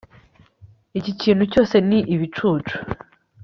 Iki 0.99 1.11
kintu 1.21 1.43
cyose 1.51 1.75
ni 1.87 1.99
ibicucu 2.13 2.75